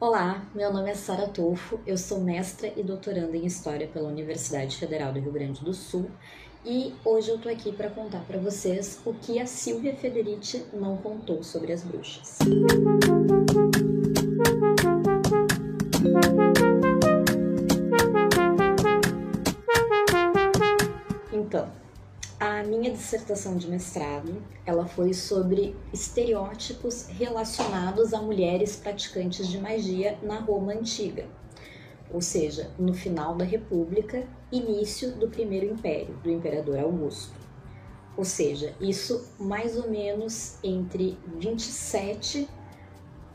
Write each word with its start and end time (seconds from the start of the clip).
Olá, 0.00 0.42
meu 0.54 0.72
nome 0.72 0.90
é 0.90 0.94
Sara 0.94 1.28
Tolfo, 1.28 1.78
eu 1.86 1.98
sou 1.98 2.22
mestra 2.22 2.72
e 2.74 2.82
doutoranda 2.82 3.36
em 3.36 3.44
História 3.44 3.86
pela 3.86 4.08
Universidade 4.08 4.78
Federal 4.78 5.12
do 5.12 5.20
Rio 5.20 5.30
Grande 5.30 5.62
do 5.62 5.74
Sul 5.74 6.10
e 6.64 6.94
hoje 7.04 7.28
eu 7.28 7.36
tô 7.36 7.50
aqui 7.50 7.70
para 7.70 7.90
contar 7.90 8.20
para 8.20 8.38
vocês 8.38 8.98
o 9.04 9.12
que 9.12 9.38
a 9.38 9.44
Silvia 9.44 9.94
Federici 9.94 10.64
não 10.72 10.96
contou 10.96 11.42
sobre 11.42 11.74
as 11.74 11.82
bruxas. 11.82 12.38
Então, 21.30 21.70
a 22.40 22.62
minha 22.62 22.90
dissertação 22.90 23.58
de 23.58 23.68
mestrado, 23.68 24.42
ela 24.64 24.86
foi 24.86 25.12
sobre 25.12 25.76
estereótipos 25.92 27.06
relacionados 27.08 28.14
a 28.14 28.22
mulheres 28.22 28.76
praticantes 28.76 29.46
de 29.46 29.58
magia 29.58 30.18
na 30.22 30.38
Roma 30.38 30.72
antiga. 30.72 31.28
Ou 32.10 32.22
seja, 32.22 32.70
no 32.78 32.94
final 32.94 33.34
da 33.34 33.44
República, 33.44 34.26
início 34.50 35.12
do 35.12 35.28
Primeiro 35.28 35.66
Império, 35.66 36.16
do 36.24 36.30
imperador 36.30 36.78
Augusto. 36.78 37.34
Ou 38.16 38.24
seja, 38.24 38.74
isso 38.80 39.30
mais 39.38 39.76
ou 39.76 39.90
menos 39.90 40.56
entre 40.64 41.18
27 41.36 42.48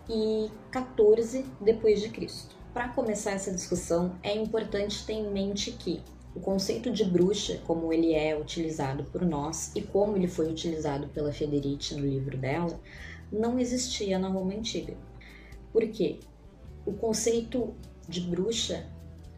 e 0.09 0.49
14 0.71 1.45
depois 1.61 2.01
de 2.01 2.09
Cristo. 2.09 2.55
Para 2.73 2.89
começar 2.89 3.33
essa 3.33 3.51
discussão, 3.51 4.15
é 4.23 4.35
importante 4.35 5.05
ter 5.05 5.13
em 5.13 5.29
mente 5.31 5.71
que 5.71 6.03
o 6.35 6.39
conceito 6.41 6.91
de 6.91 7.05
bruxa, 7.05 7.61
como 7.65 7.93
ele 7.93 8.13
é 8.13 8.37
utilizado 8.37 9.05
por 9.05 9.25
nós 9.25 9.71
e 9.73 9.81
como 9.81 10.17
ele 10.17 10.27
foi 10.27 10.51
utilizado 10.51 11.07
pela 11.07 11.31
Federici 11.31 11.95
no 11.95 12.05
livro 12.05 12.37
dela, 12.37 12.77
não 13.31 13.57
existia 13.57 14.19
na 14.19 14.27
Roma 14.27 14.53
Antiga. 14.53 14.93
Por 15.71 15.87
quê? 15.87 16.19
O 16.85 16.91
conceito 16.91 17.73
de 18.07 18.19
bruxa 18.19 18.85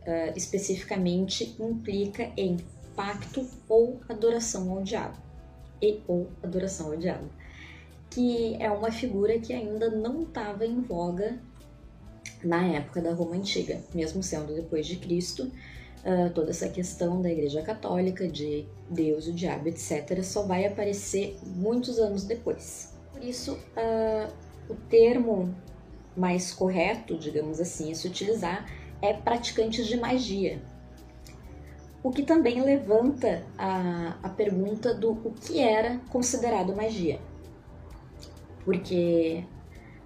uh, 0.01 0.35
especificamente 0.35 1.55
implica 1.59 2.31
em 2.35 2.57
pacto 2.95 3.47
ou 3.69 3.99
adoração 4.09 4.71
ao 4.71 4.81
diabo. 4.81 5.17
E 5.79 6.01
ou 6.07 6.27
adoração 6.41 6.87
ao 6.87 6.97
diabo. 6.97 7.29
Que 8.09 8.55
é 8.55 8.71
uma 8.71 8.91
figura 8.91 9.39
que 9.39 9.53
ainda 9.53 9.91
não 9.91 10.23
estava 10.23 10.65
em 10.65 10.81
voga 10.81 11.39
na 12.43 12.65
época 12.65 13.01
da 13.01 13.13
Roma 13.13 13.35
Antiga, 13.35 13.79
mesmo 13.93 14.23
sendo 14.23 14.55
depois 14.55 14.87
de 14.87 14.95
Cristo 14.95 15.51
uh, 16.05 16.29
toda 16.33 16.51
essa 16.51 16.69
questão 16.69 17.21
da 17.21 17.31
Igreja 17.31 17.61
Católica, 17.61 18.27
de 18.27 18.65
Deus, 18.89 19.27
o 19.27 19.33
diabo, 19.33 19.67
etc., 19.67 20.23
só 20.23 20.43
vai 20.43 20.65
aparecer 20.65 21.37
muitos 21.45 21.99
anos 21.99 22.23
depois. 22.23 22.93
Por 23.11 23.23
isso, 23.23 23.53
uh, 23.53 24.31
o 24.69 24.75
termo 24.89 25.53
mais 26.15 26.51
correto, 26.51 27.17
digamos 27.17 27.59
assim, 27.59 27.91
a 27.91 27.95
se 27.95 28.07
utilizar 28.07 28.65
é 29.01 29.13
praticantes 29.13 29.85
de 29.85 29.97
magia. 29.97 30.61
O 32.01 32.11
que 32.11 32.23
também 32.23 32.61
levanta 32.61 33.43
a, 33.57 34.17
a 34.23 34.29
pergunta 34.29 34.93
do 34.93 35.11
o 35.11 35.31
que 35.31 35.59
era 35.59 35.99
considerado 36.09 36.75
magia. 36.75 37.19
Porque 38.63 39.43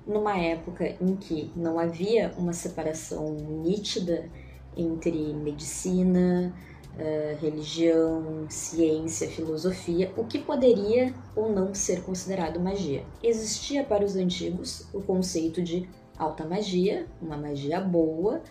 numa 0.05 0.37
época 0.37 0.95
em 0.99 1.15
que 1.15 1.51
não 1.55 1.79
havia 1.79 2.33
uma 2.37 2.53
separação 2.53 3.33
nítida 3.33 4.29
entre 4.75 5.33
medicina, 5.33 6.53
uh, 6.95 7.41
religião, 7.41 8.45
ciência, 8.49 9.29
filosofia, 9.29 10.11
o 10.17 10.23
que 10.23 10.39
poderia 10.39 11.13
ou 11.35 11.51
não 11.51 11.73
ser 11.73 12.03
considerado 12.03 12.59
magia. 12.59 13.03
Existia 13.23 13.83
para 13.83 14.05
os 14.05 14.15
antigos 14.15 14.87
o 14.93 15.01
conceito 15.01 15.61
de 15.61 15.87
alta 16.17 16.45
magia, 16.45 17.07
uma 17.21 17.37
magia 17.37 17.79
boa, 17.79 18.41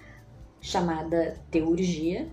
chamada 0.60 1.40
teurgia, 1.50 2.28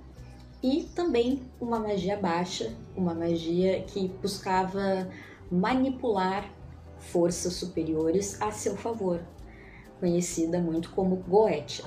e 0.61 0.83
também 0.95 1.43
uma 1.61 1.79
magia 1.79 2.17
baixa, 2.17 2.73
uma 2.95 3.13
magia 3.13 3.83
que 3.83 4.07
buscava 4.07 5.07
manipular 5.51 6.51
forças 6.97 7.53
superiores 7.53 8.41
a 8.41 8.51
seu 8.51 8.75
favor, 8.75 9.21
conhecida 9.99 10.59
muito 10.59 10.89
como 10.91 11.17
goetia. 11.17 11.85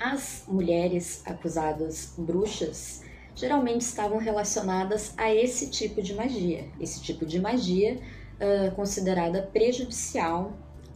As 0.00 0.44
mulheres 0.46 1.22
acusadas 1.26 2.14
bruxas 2.16 3.02
geralmente 3.34 3.80
estavam 3.80 4.18
relacionadas 4.18 5.12
a 5.16 5.34
esse 5.34 5.70
tipo 5.70 6.00
de 6.00 6.14
magia, 6.14 6.68
esse 6.80 7.00
tipo 7.02 7.26
de 7.26 7.40
magia 7.40 7.98
uh, 8.40 8.74
considerada 8.76 9.42
prejudicial 9.42 10.52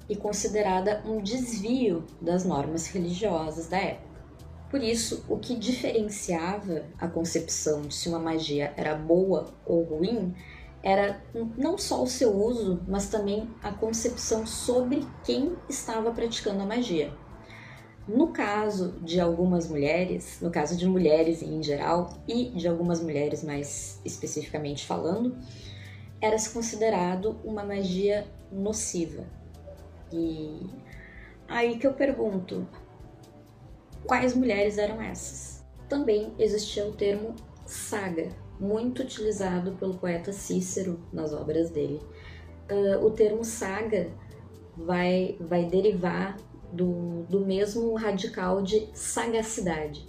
e 0.09 0.15
considerada 0.15 1.03
um 1.05 1.21
desvio 1.21 2.05
das 2.21 2.45
normas 2.45 2.87
religiosas 2.87 3.69
da 3.69 3.79
época. 3.79 4.13
Por 4.71 4.83
isso, 4.83 5.25
o 5.29 5.37
que 5.37 5.57
diferenciava 5.57 6.84
a 6.99 7.09
concepção 7.09 7.83
de 7.83 7.95
se 7.95 8.09
uma 8.09 8.19
magia 8.19 8.73
era 8.77 8.95
boa 8.95 9.53
ou 9.67 9.83
ruim 9.83 10.34
era 10.83 11.23
não 11.57 11.77
só 11.77 12.03
o 12.03 12.07
seu 12.07 12.33
uso, 12.34 12.81
mas 12.89 13.09
também 13.09 13.49
a 13.63 13.71
concepção 13.71 14.47
sobre 14.47 15.07
quem 15.25 15.57
estava 15.69 16.11
praticando 16.11 16.63
a 16.63 16.67
magia. 16.67 17.13
No 18.07 18.29
caso 18.29 18.95
de 19.01 19.21
algumas 19.21 19.69
mulheres, 19.69 20.39
no 20.41 20.51
caso 20.51 20.77
de 20.77 20.87
mulheres 20.87 21.41
em 21.41 21.63
geral 21.63 22.11
e 22.27 22.47
de 22.51 22.67
algumas 22.67 23.01
mulheres 23.01 23.45
mais 23.45 24.01
especificamente 24.05 24.85
falando, 24.85 25.37
era-se 26.21 26.51
considerado 26.51 27.37
uma 27.45 27.65
magia 27.65 28.27
nociva. 28.51 29.25
E 30.13 30.67
aí 31.49 31.79
que 31.79 31.87
eu 31.87 31.95
pergunto, 31.95 32.67
quais 34.05 34.34
mulheres 34.34 34.79
eram 34.79 35.01
essas? 35.01 35.65
Também 35.89 36.33
existia 36.39 36.87
o 36.87 36.93
termo 36.93 37.37
saga, 37.65 38.31
muito 38.59 39.03
utilizado 39.03 39.73
pelo 39.73 39.95
poeta 39.95 40.33
Cícero 40.33 41.01
nas 41.13 41.33
obras 41.33 41.71
dele. 41.71 42.01
Uh, 42.71 43.05
o 43.05 43.11
termo 43.11 43.45
saga 43.45 44.11
vai, 44.77 45.37
vai 45.41 45.65
derivar 45.67 46.37
do, 46.72 47.25
do 47.28 47.44
mesmo 47.44 47.94
radical 47.94 48.62
de 48.62 48.88
sagacidade. 48.94 50.09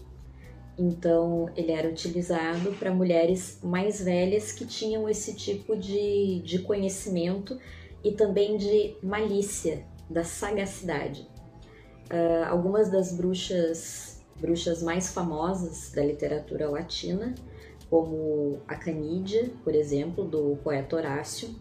Então, 0.77 1.49
ele 1.55 1.71
era 1.71 1.87
utilizado 1.87 2.71
para 2.73 2.91
mulheres 2.91 3.59
mais 3.61 4.01
velhas 4.01 4.51
que 4.51 4.65
tinham 4.65 5.07
esse 5.07 5.35
tipo 5.35 5.75
de, 5.75 6.41
de 6.43 6.59
conhecimento 6.59 7.59
e 8.03 8.11
também 8.11 8.57
de 8.57 8.95
malícia, 9.03 9.85
da 10.09 10.23
sagacidade. 10.23 11.27
Uh, 12.11 12.45
algumas 12.49 12.89
das 12.89 13.15
bruxas, 13.15 14.21
bruxas 14.39 14.81
mais 14.81 15.13
famosas 15.13 15.91
da 15.91 16.03
literatura 16.03 16.69
latina, 16.69 17.35
como 17.89 18.59
a 18.67 18.75
Canídia, 18.75 19.51
por 19.63 19.75
exemplo, 19.75 20.25
do 20.25 20.57
poeta 20.63 20.95
Horácio, 20.95 21.55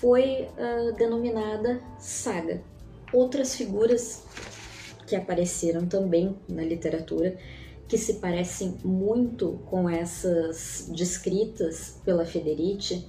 foi 0.00 0.48
uh, 0.56 0.92
denominada 0.96 1.80
saga 1.98 2.62
outras 3.12 3.54
figuras 3.54 4.24
que 5.06 5.16
apareceram 5.16 5.86
também 5.86 6.36
na 6.48 6.62
literatura 6.62 7.36
que 7.88 7.96
se 7.96 8.14
parecem 8.14 8.76
muito 8.84 9.60
com 9.64 9.88
essas 9.88 10.90
descritas 10.94 11.98
pela 12.04 12.26
Federici, 12.26 13.08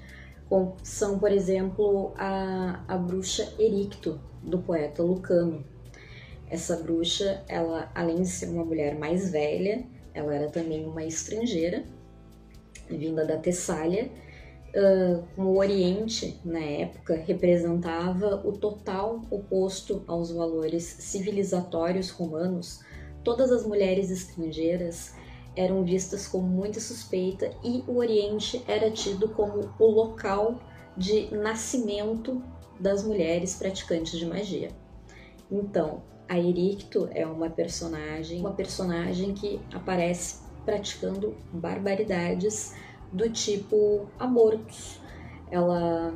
são, 0.82 1.20
por 1.20 1.32
exemplo, 1.32 2.14
a, 2.16 2.84
a 2.88 2.98
bruxa 2.98 3.54
Ericto, 3.60 4.20
do 4.42 4.60
poeta 4.60 5.04
Lucano. 5.04 5.64
Essa 6.50 6.78
bruxa, 6.78 7.44
ela, 7.48 7.92
além 7.94 8.22
de 8.22 8.30
ser 8.30 8.48
uma 8.48 8.64
mulher 8.64 8.98
mais 8.98 9.30
velha, 9.30 9.86
ela 10.14 10.34
era 10.34 10.50
também 10.50 10.86
uma 10.86 11.04
estrangeira, 11.04 11.84
vinda 12.90 13.26
da 13.26 13.38
Tessália, 13.38 14.10
uh, 14.76 15.42
o 15.42 15.58
Oriente, 15.58 16.40
na 16.44 16.60
época, 16.60 17.16
representava 17.16 18.42
o 18.46 18.54
total 18.54 19.22
oposto 19.30 20.04
aos 20.08 20.32
valores 20.32 20.84
civilizatórios 20.84 22.10
romanos, 22.10 22.82
todas 23.24 23.52
as 23.52 23.66
mulheres 23.66 24.10
estrangeiras 24.10 25.14
eram 25.56 25.84
vistas 25.84 26.28
com 26.28 26.40
muita 26.40 26.80
suspeita 26.80 27.52
e 27.64 27.84
o 27.88 27.98
Oriente 27.98 28.64
era 28.68 28.90
tido 28.92 29.30
como 29.30 29.74
o 29.80 29.86
local 29.86 30.60
de 30.96 31.34
nascimento 31.36 32.42
das 32.80 33.04
mulheres 33.04 33.56
praticantes 33.56 34.18
de 34.18 34.26
magia. 34.26 34.70
Então, 35.52 36.02
a 36.28 36.38
Ericto 36.38 37.10
é 37.12 37.26
uma 37.26 37.50
personagem, 37.50 38.40
uma 38.40 38.54
personagem 38.54 39.34
que 39.34 39.60
aparece 39.74 40.42
praticando 40.64 41.36
barbaridades 41.52 42.76
do 43.12 43.30
tipo 43.30 44.08
abortos. 44.18 45.00
Ela 45.52 46.14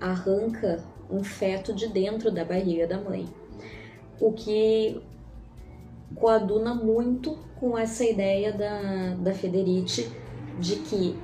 arranca 0.00 0.84
um 1.10 1.24
feto 1.24 1.74
de 1.74 1.88
dentro 1.88 2.30
da 2.30 2.44
barriga 2.44 2.86
da 2.86 2.98
mãe, 2.98 3.28
o 4.20 4.32
que 4.32 5.02
coaduna 6.14 6.74
muito 6.74 7.38
com 7.58 7.76
essa 7.76 8.04
ideia 8.04 8.52
da, 8.52 9.14
da 9.14 9.34
Federici 9.34 10.10
de 10.58 10.76
que 10.76 11.16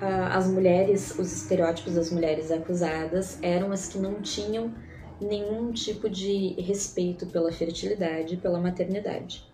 uh, 0.00 0.26
as 0.30 0.46
mulheres, 0.48 1.18
os 1.18 1.32
estereótipos 1.32 1.94
das 1.94 2.10
mulheres 2.10 2.50
acusadas 2.50 3.38
eram 3.42 3.72
as 3.72 3.88
que 3.88 3.98
não 3.98 4.20
tinham 4.20 4.72
nenhum 5.20 5.72
tipo 5.72 6.08
de 6.08 6.54
respeito 6.60 7.26
pela 7.26 7.50
fertilidade, 7.52 8.36
pela 8.36 8.60
maternidade. 8.60 9.44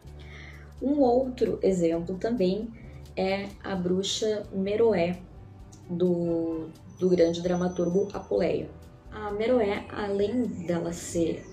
Um 0.80 1.00
outro 1.00 1.58
exemplo 1.62 2.16
também 2.16 2.68
é 3.16 3.48
a 3.62 3.74
bruxa 3.74 4.46
Meroé, 4.52 5.18
do, 5.88 6.68
do 6.98 7.08
grande 7.08 7.40
dramaturgo 7.42 8.08
Apuleio. 8.12 8.68
A 9.10 9.30
Meroé, 9.30 9.84
além 9.90 10.44
dela 10.66 10.92
ser 10.92 11.44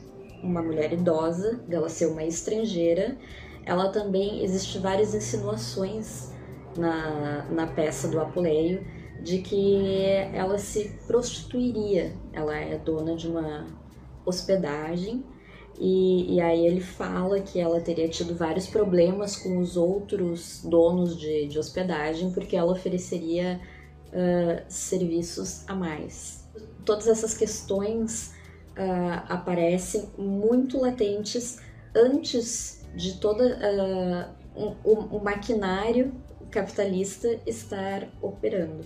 uma 0.41 0.61
mulher 0.61 0.94
idosa, 0.94 1.56
dela 1.67 1.89
ser 1.89 2.07
uma 2.07 2.23
estrangeira, 2.23 3.17
ela 3.65 3.89
também 3.89 4.44
existe 4.44 4.79
várias 4.79 5.13
insinuações 5.13 6.31
na, 6.77 7.45
na 7.50 7.67
peça 7.67 8.07
do 8.07 8.19
Apuleio 8.19 8.85
de 9.21 9.39
que 9.39 10.06
ela 10.33 10.57
se 10.57 10.97
prostituiria. 11.06 12.13
Ela 12.31 12.56
é 12.57 12.77
dona 12.77 13.15
de 13.15 13.27
uma 13.27 13.67
hospedagem 14.25 15.25
e, 15.77 16.36
e, 16.36 16.42
aí 16.42 16.66
ele 16.66 16.81
fala 16.81 17.39
que 17.39 17.60
ela 17.60 17.80
teria 17.80 18.07
tido 18.10 18.36
vários 18.36 18.68
problemas 18.68 19.38
com 19.38 19.60
os 19.60 19.77
outros 19.77 20.62
donos 20.63 21.18
de, 21.18 21.48
de 21.48 21.57
hospedagem 21.57 22.31
porque 22.31 22.56
ela 22.56 22.71
ofereceria 22.71 23.60
uh, 24.07 24.63
serviços 24.68 25.63
a 25.68 25.75
mais. 25.75 26.48
Todas 26.83 27.07
essas 27.07 27.33
questões 27.33 28.33
uh, 28.71 29.24
aparecem 29.30 30.10
muito 30.18 30.81
latentes 30.81 31.60
antes 31.95 32.86
de 32.95 33.18
todo 33.19 33.44
uh, 33.44 34.75
um 34.86 35.19
maquinário 35.19 36.13
capitalista 36.51 37.39
estar 37.45 38.07
operando. 38.21 38.86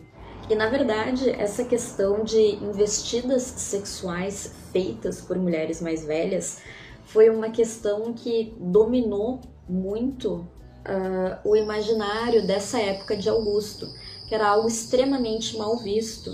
E 0.50 0.56
na 0.56 0.68
verdade, 0.68 1.30
essa 1.30 1.64
questão 1.64 2.24
de 2.24 2.56
investidas 2.56 3.44
sexuais 3.44 4.54
feitas 4.72 5.22
por 5.22 5.38
mulheres 5.38 5.82
mais 5.82 6.06
velhas 6.06 6.60
foi 7.06 7.30
uma 7.30 7.50
questão 7.50 8.14
que 8.14 8.54
dominou 8.60 9.40
muito 9.70 10.36
uh, 10.36 11.40
o 11.46 11.56
imaginário 11.56 12.46
dessa 12.46 12.80
época 12.80 13.16
de 13.16 13.30
Augusto, 13.30 13.88
que 14.28 14.36
era 14.36 14.50
algo 14.50 14.68
extremamente 14.68 15.58
mal 15.58 15.78
visto, 15.78 16.32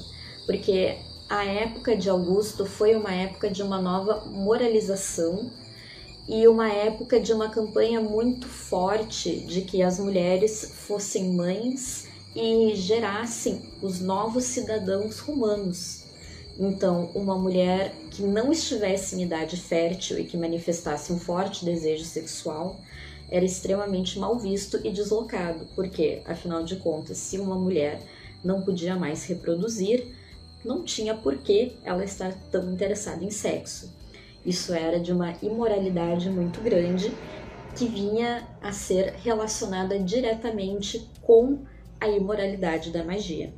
porque 0.47 0.97
a 1.29 1.45
época 1.45 1.95
de 1.95 2.09
Augusto 2.09 2.65
foi 2.65 2.95
uma 2.95 3.13
época 3.13 3.49
de 3.49 3.61
uma 3.61 3.79
nova 3.79 4.25
moralização 4.25 5.51
e 6.27 6.47
uma 6.47 6.71
época 6.71 7.19
de 7.19 7.31
uma 7.31 7.49
campanha 7.49 8.01
muito 8.01 8.47
forte 8.47 9.41
de 9.41 9.61
que 9.61 9.83
as 9.83 9.99
mulheres 9.99 10.73
fossem 10.87 11.33
mães 11.33 12.08
e 12.39 12.73
gerassem 12.73 13.61
os 13.81 13.99
novos 13.99 14.45
cidadãos 14.45 15.19
romanos. 15.19 16.05
Então, 16.57 17.09
uma 17.13 17.37
mulher 17.37 17.93
que 18.11 18.21
não 18.21 18.51
estivesse 18.51 19.15
em 19.15 19.23
idade 19.23 19.57
fértil 19.57 20.17
e 20.17 20.23
que 20.23 20.37
manifestasse 20.37 21.11
um 21.11 21.19
forte 21.19 21.65
desejo 21.65 22.05
sexual 22.05 22.79
era 23.29 23.43
extremamente 23.43 24.17
mal 24.17 24.39
visto 24.39 24.79
e 24.85 24.89
deslocado, 24.89 25.67
porque, 25.75 26.21
afinal 26.25 26.63
de 26.63 26.77
contas, 26.77 27.17
se 27.17 27.37
uma 27.37 27.55
mulher 27.55 28.01
não 28.41 28.61
podia 28.61 28.95
mais 28.95 29.25
reproduzir, 29.25 30.07
não 30.63 30.83
tinha 30.83 31.13
por 31.13 31.37
que 31.37 31.73
ela 31.83 32.05
estar 32.05 32.33
tão 32.49 32.71
interessada 32.71 33.23
em 33.23 33.31
sexo. 33.31 33.91
Isso 34.45 34.73
era 34.73 34.97
de 34.97 35.11
uma 35.11 35.35
imoralidade 35.41 36.29
muito 36.29 36.61
grande 36.61 37.11
que 37.75 37.85
vinha 37.85 38.47
a 38.61 38.71
ser 38.71 39.13
relacionada 39.23 39.99
diretamente 39.99 41.09
com 41.21 41.59
a 41.99 42.07
imoralidade 42.07 42.91
da 42.91 43.03
magia, 43.03 43.53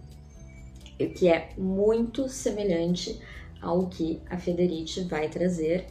o 1.00 1.10
que 1.10 1.28
é 1.28 1.50
muito 1.58 2.28
semelhante 2.28 3.20
ao 3.62 3.88
que 3.88 4.22
a 4.30 4.38
Federici 4.38 5.02
vai 5.02 5.30
trazer 5.30 5.88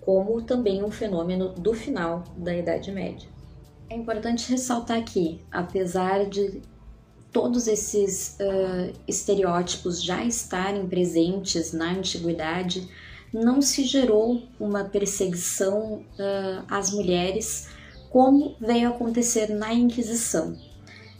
como 0.00 0.42
também 0.42 0.82
um 0.82 0.90
fenômeno 0.90 1.50
do 1.50 1.72
final 1.72 2.24
da 2.36 2.54
Idade 2.54 2.90
Média. 2.92 3.28
É 3.88 3.96
importante 3.96 4.50
ressaltar 4.50 5.02
que, 5.02 5.40
apesar 5.50 6.26
de 6.26 6.60
todos 7.32 7.66
esses 7.66 8.36
uh, 8.40 8.92
estereótipos 9.06 10.02
já 10.02 10.24
estarem 10.24 10.86
presentes 10.86 11.72
na 11.72 11.92
antiguidade, 11.92 12.88
não 13.32 13.62
se 13.62 13.84
gerou 13.84 14.42
uma 14.58 14.84
perseguição 14.84 16.00
uh, 16.00 16.64
às 16.68 16.90
mulheres 16.90 17.68
como 18.10 18.56
veio 18.60 18.88
acontecer 18.88 19.48
na 19.48 19.72
Inquisição. 19.72 20.56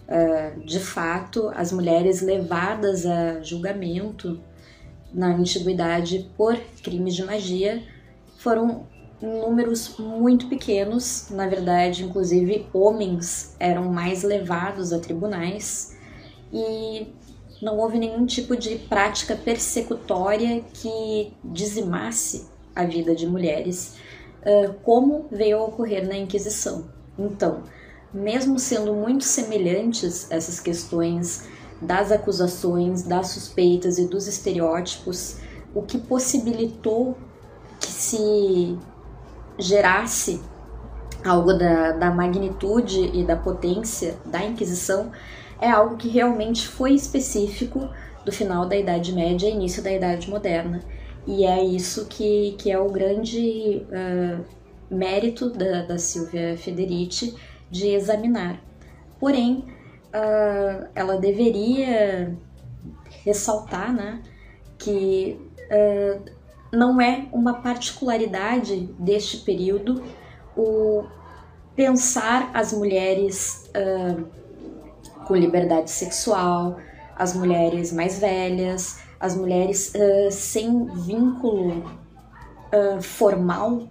Uh, 0.08 0.64
de 0.64 0.80
fato, 0.80 1.50
as 1.54 1.70
mulheres 1.70 2.22
levadas 2.22 3.04
a 3.04 3.42
julgamento 3.42 4.40
na 5.12 5.34
antiguidade 5.34 6.30
por 6.36 6.58
crimes 6.82 7.14
de 7.14 7.24
magia 7.24 7.82
foram 8.38 8.86
números 9.20 9.98
muito 9.98 10.46
pequenos, 10.46 11.28
na 11.30 11.46
verdade, 11.46 12.04
inclusive 12.04 12.66
homens 12.72 13.54
eram 13.58 13.92
mais 13.92 14.22
levados 14.22 14.92
a 14.92 14.98
tribunais 14.98 15.96
e 16.52 17.08
não 17.60 17.76
houve 17.78 17.98
nenhum 17.98 18.24
tipo 18.24 18.56
de 18.56 18.76
prática 18.76 19.36
persecutória 19.36 20.62
que 20.72 21.32
dizimasse 21.44 22.46
a 22.74 22.84
vida 22.84 23.14
de 23.14 23.26
mulheres, 23.26 23.96
uh, 24.42 24.72
como 24.84 25.26
veio 25.30 25.58
a 25.58 25.64
ocorrer 25.64 26.06
na 26.06 26.16
Inquisição. 26.16 26.88
Então, 27.18 27.64
mesmo 28.12 28.58
sendo 28.58 28.94
muito 28.94 29.24
semelhantes 29.24 30.30
essas 30.30 30.60
questões 30.60 31.46
das 31.80 32.10
acusações, 32.10 33.02
das 33.02 33.28
suspeitas 33.28 33.98
e 33.98 34.06
dos 34.06 34.26
estereótipos, 34.26 35.36
o 35.74 35.82
que 35.82 35.98
possibilitou 35.98 37.16
que 37.78 37.86
se 37.86 38.76
gerasse 39.58 40.40
algo 41.24 41.52
da, 41.52 41.92
da 41.92 42.10
magnitude 42.10 43.10
e 43.12 43.24
da 43.24 43.36
potência 43.36 44.16
da 44.24 44.42
Inquisição 44.44 45.10
é 45.60 45.70
algo 45.70 45.96
que 45.96 46.08
realmente 46.08 46.66
foi 46.66 46.92
específico 46.92 47.88
do 48.24 48.32
final 48.32 48.66
da 48.66 48.76
Idade 48.76 49.12
Média 49.12 49.48
e 49.48 49.52
início 49.52 49.82
da 49.82 49.92
Idade 49.92 50.30
Moderna. 50.30 50.80
E 51.26 51.44
é 51.44 51.62
isso 51.62 52.06
que, 52.06 52.54
que 52.58 52.70
é 52.70 52.78
o 52.78 52.88
grande 52.88 53.86
uh, 53.88 54.44
mérito 54.90 55.50
da, 55.50 55.82
da 55.82 55.98
Silvia 55.98 56.56
Federici 56.56 57.34
de 57.70 57.88
examinar. 57.88 58.60
Porém, 59.18 59.64
uh, 60.08 60.88
ela 60.94 61.16
deveria 61.16 62.36
ressaltar 63.24 63.92
né, 63.92 64.22
que 64.78 65.38
uh, 65.70 66.22
não 66.72 67.00
é 67.00 67.26
uma 67.32 67.54
particularidade 67.54 68.88
deste 68.98 69.38
período 69.38 70.02
o 70.56 71.04
pensar 71.74 72.50
as 72.52 72.72
mulheres 72.72 73.70
uh, 73.70 74.26
com 75.24 75.36
liberdade 75.36 75.90
sexual, 75.90 76.78
as 77.16 77.34
mulheres 77.34 77.92
mais 77.92 78.18
velhas, 78.18 79.00
as 79.20 79.36
mulheres 79.36 79.92
uh, 79.94 80.30
sem 80.30 80.86
vínculo 80.86 81.84
uh, 82.72 83.00
formal 83.00 83.82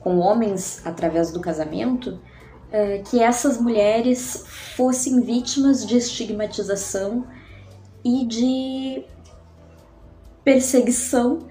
com 0.00 0.18
homens 0.18 0.84
através 0.84 1.30
do 1.30 1.40
casamento, 1.40 2.20
uh, 2.68 3.02
que 3.10 3.22
essas 3.22 3.60
mulheres 3.60 4.44
fossem 4.76 5.20
vítimas 5.20 5.86
de 5.86 5.96
estigmatização 5.96 7.26
e 8.04 8.24
de 8.24 9.04
perseguição 10.44 11.48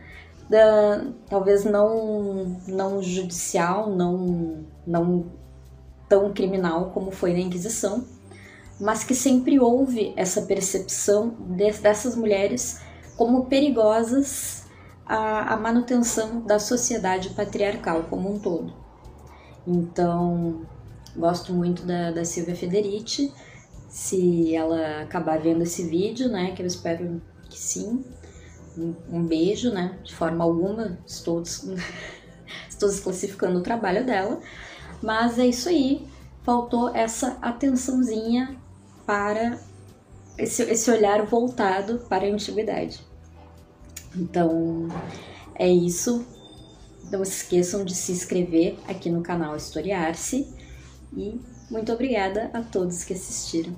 da, 0.49 1.05
talvez 1.29 1.65
não 1.65 2.57
não 2.67 3.01
judicial, 3.01 3.89
não 3.89 4.65
não 4.85 5.25
tão 6.07 6.33
criminal 6.33 6.91
como 6.93 7.11
foi 7.11 7.33
na 7.33 7.39
Inquisição, 7.39 8.05
mas 8.79 9.03
que 9.03 9.13
sempre 9.13 9.59
houve 9.59 10.13
essa 10.15 10.43
percepção 10.43 11.35
de, 11.49 11.71
dessas 11.73 12.15
mulheres 12.15 12.81
como 13.17 13.45
perigosas 13.45 14.63
à, 15.05 15.53
à 15.53 15.57
manutenção 15.57 16.41
da 16.41 16.59
sociedade 16.59 17.31
patriarcal 17.31 18.03
como 18.09 18.33
um 18.33 18.39
todo. 18.39 18.73
Então, 19.65 20.61
gosto 21.17 21.53
muito 21.53 21.83
da, 21.83 22.11
da 22.11 22.23
Silvia 22.23 22.55
Federici. 22.55 23.33
Se 23.89 24.55
ela 24.55 25.01
acabar 25.01 25.39
vendo 25.39 25.63
esse 25.63 25.83
vídeo, 25.83 26.29
né, 26.29 26.51
que 26.51 26.61
eu 26.61 26.67
espero 26.67 27.21
que 27.49 27.57
sim, 27.57 28.05
um, 28.77 28.93
um 29.09 29.23
beijo, 29.25 29.71
né, 29.71 29.97
de 30.03 30.13
forma 30.13 30.43
alguma, 30.43 30.99
estou, 31.05 31.41
estou 32.69 32.89
desclassificando 32.89 33.59
o 33.59 33.63
trabalho 33.63 34.05
dela, 34.05 34.39
mas 35.01 35.39
é 35.39 35.47
isso 35.47 35.69
aí, 35.69 36.07
faltou 36.43 36.95
essa 36.95 37.37
atençãozinha 37.41 38.57
para 39.05 39.57
esse, 40.37 40.61
esse 40.63 40.91
olhar 40.91 41.25
voltado 41.25 41.99
para 42.09 42.25
a 42.25 42.29
antiguidade. 42.29 42.99
Então, 44.15 44.87
é 45.55 45.67
isso. 45.67 46.25
Não 47.09 47.23
se 47.23 47.43
esqueçam 47.43 47.85
de 47.85 47.95
se 47.95 48.11
inscrever 48.11 48.77
aqui 48.87 49.09
no 49.09 49.21
canal 49.21 49.55
Historiar-se 49.55 50.47
e 51.15 51.39
muito 51.69 51.91
obrigada 51.91 52.49
a 52.53 52.61
todos 52.61 53.03
que 53.03 53.13
assistiram. 53.13 53.75